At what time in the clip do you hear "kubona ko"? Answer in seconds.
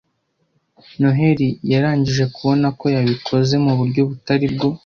2.35-2.85